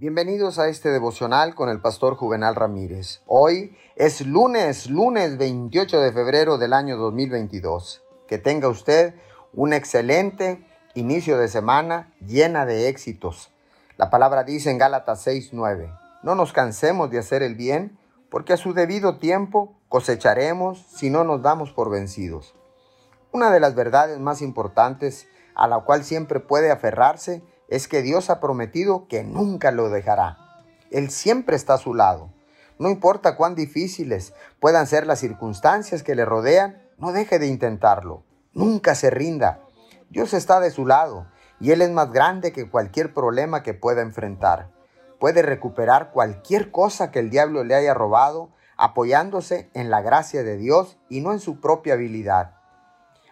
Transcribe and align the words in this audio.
Bienvenidos 0.00 0.60
a 0.60 0.68
este 0.68 0.90
devocional 0.90 1.56
con 1.56 1.68
el 1.68 1.80
pastor 1.80 2.14
Juvenal 2.14 2.54
Ramírez. 2.54 3.20
Hoy 3.26 3.76
es 3.96 4.24
lunes, 4.24 4.88
lunes 4.88 5.36
28 5.38 6.00
de 6.00 6.12
febrero 6.12 6.56
del 6.56 6.72
año 6.72 6.96
2022. 6.96 8.04
Que 8.28 8.38
tenga 8.38 8.68
usted 8.68 9.16
un 9.52 9.72
excelente 9.72 10.64
inicio 10.94 11.36
de 11.36 11.48
semana 11.48 12.14
llena 12.24 12.64
de 12.64 12.88
éxitos. 12.88 13.50
La 13.96 14.08
palabra 14.08 14.44
dice 14.44 14.70
en 14.70 14.78
Gálatas 14.78 15.26
6:9, 15.26 15.92
no 16.22 16.36
nos 16.36 16.52
cansemos 16.52 17.10
de 17.10 17.18
hacer 17.18 17.42
el 17.42 17.56
bien, 17.56 17.98
porque 18.30 18.52
a 18.52 18.56
su 18.56 18.74
debido 18.74 19.18
tiempo 19.18 19.74
cosecharemos 19.88 20.78
si 20.94 21.10
no 21.10 21.24
nos 21.24 21.42
damos 21.42 21.72
por 21.72 21.90
vencidos. 21.90 22.54
Una 23.32 23.50
de 23.50 23.58
las 23.58 23.74
verdades 23.74 24.20
más 24.20 24.42
importantes 24.42 25.26
a 25.56 25.66
la 25.66 25.80
cual 25.80 26.04
siempre 26.04 26.38
puede 26.38 26.70
aferrarse 26.70 27.42
es 27.68 27.88
que 27.88 28.02
Dios 28.02 28.30
ha 28.30 28.40
prometido 28.40 29.06
que 29.08 29.24
nunca 29.24 29.70
lo 29.70 29.90
dejará. 29.90 30.38
Él 30.90 31.10
siempre 31.10 31.56
está 31.56 31.74
a 31.74 31.78
su 31.78 31.94
lado. 31.94 32.32
No 32.78 32.90
importa 32.90 33.36
cuán 33.36 33.54
difíciles 33.54 34.34
puedan 34.60 34.86
ser 34.86 35.06
las 35.06 35.18
circunstancias 35.18 36.02
que 36.02 36.14
le 36.14 36.24
rodean, 36.24 36.82
no 36.96 37.12
deje 37.12 37.38
de 37.38 37.46
intentarlo. 37.46 38.24
Nunca 38.52 38.94
se 38.94 39.10
rinda. 39.10 39.60
Dios 40.10 40.32
está 40.32 40.60
de 40.60 40.70
su 40.70 40.86
lado 40.86 41.26
y 41.60 41.72
Él 41.72 41.82
es 41.82 41.90
más 41.90 42.12
grande 42.12 42.52
que 42.52 42.70
cualquier 42.70 43.12
problema 43.12 43.62
que 43.62 43.74
pueda 43.74 44.02
enfrentar. 44.02 44.70
Puede 45.18 45.42
recuperar 45.42 46.12
cualquier 46.12 46.70
cosa 46.70 47.10
que 47.10 47.18
el 47.18 47.30
diablo 47.30 47.64
le 47.64 47.74
haya 47.74 47.94
robado 47.94 48.50
apoyándose 48.76 49.68
en 49.74 49.90
la 49.90 50.00
gracia 50.00 50.44
de 50.44 50.56
Dios 50.56 50.98
y 51.08 51.20
no 51.20 51.32
en 51.32 51.40
su 51.40 51.60
propia 51.60 51.94
habilidad. 51.94 52.57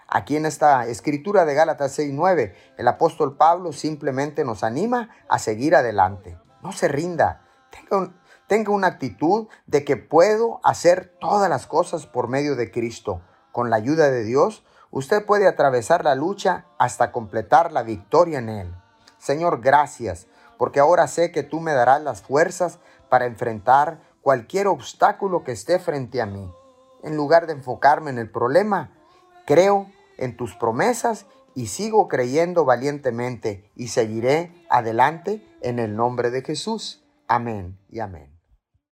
Aquí 0.08 0.36
en 0.36 0.46
esta 0.46 0.86
escritura 0.86 1.44
de 1.44 1.54
Gálatas 1.54 1.98
6:9, 1.98 2.54
el 2.76 2.88
apóstol 2.88 3.36
Pablo 3.36 3.72
simplemente 3.72 4.44
nos 4.44 4.62
anima 4.62 5.10
a 5.28 5.38
seguir 5.38 5.74
adelante. 5.74 6.38
No 6.62 6.72
se 6.72 6.88
rinda. 6.88 7.42
Tenga, 8.46 8.70
una 8.70 8.86
actitud 8.86 9.48
de 9.66 9.84
que 9.84 9.96
puedo 9.96 10.60
hacer 10.62 11.16
todas 11.20 11.50
las 11.50 11.66
cosas 11.66 12.06
por 12.06 12.28
medio 12.28 12.54
de 12.54 12.70
Cristo. 12.70 13.20
Con 13.50 13.70
la 13.70 13.76
ayuda 13.76 14.08
de 14.10 14.22
Dios, 14.22 14.64
usted 14.90 15.26
puede 15.26 15.48
atravesar 15.48 16.04
la 16.04 16.14
lucha 16.14 16.66
hasta 16.78 17.10
completar 17.10 17.72
la 17.72 17.82
victoria 17.82 18.38
en 18.38 18.48
Él. 18.48 18.74
Señor, 19.18 19.60
gracias, 19.60 20.28
porque 20.58 20.78
ahora 20.78 21.08
sé 21.08 21.32
que 21.32 21.42
tú 21.42 21.60
me 21.60 21.72
darás 21.72 22.00
las 22.02 22.22
fuerzas 22.22 22.78
para 23.08 23.26
enfrentar 23.26 24.00
cualquier 24.22 24.68
obstáculo 24.68 25.42
que 25.42 25.52
esté 25.52 25.78
frente 25.78 26.22
a 26.22 26.26
mí. 26.26 26.52
En 27.02 27.16
lugar 27.16 27.46
de 27.46 27.54
enfocarme 27.54 28.10
en 28.10 28.18
el 28.18 28.30
problema, 28.30 28.92
creo 29.44 29.88
en 30.18 30.36
tus 30.36 30.54
promesas 30.54 31.26
y 31.54 31.66
sigo 31.66 32.08
creyendo 32.08 32.64
valientemente 32.64 33.70
y 33.74 33.88
seguiré 33.88 34.52
adelante 34.68 35.42
en 35.62 35.78
el 35.78 35.96
nombre 35.96 36.30
de 36.30 36.42
Jesús. 36.42 37.02
Amén 37.26 37.78
y 37.90 38.00
amén. 38.00 38.35